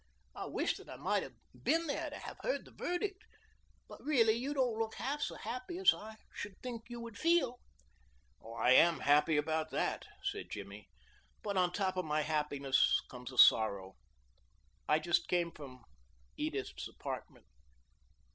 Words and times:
I 0.35 0.47
wish 0.47 0.77
that 0.77 0.89
I 0.89 0.95
might 0.95 1.21
have 1.21 1.35
been 1.61 1.85
there 1.85 2.09
to 2.09 2.17
have 2.17 2.37
heard 2.41 2.65
the 2.65 2.71
verdict, 2.71 3.23
but 3.87 4.03
really 4.03 4.33
you 4.33 4.51
don't 4.51 4.79
look 4.79 4.95
half 4.95 5.19
as 5.31 5.37
happy 5.43 5.77
as 5.77 5.93
I 5.93 6.15
should 6.33 6.55
think 6.63 6.85
you 6.89 6.99
would 6.99 7.19
feel." 7.19 7.59
"I 8.43 8.71
am 8.71 9.01
happy 9.01 9.37
about 9.37 9.69
that," 9.69 10.07
said 10.23 10.49
Jimmy, 10.49 10.89
"but 11.43 11.55
on 11.55 11.71
top 11.71 11.97
of 11.97 12.05
my 12.05 12.21
happiness 12.23 12.99
came 13.11 13.27
a 13.31 13.37
sorrow. 13.37 13.93
I 14.89 14.97
just 14.97 15.27
came 15.27 15.51
from 15.51 15.83
Edith's 16.35 16.87
apartment. 16.87 17.45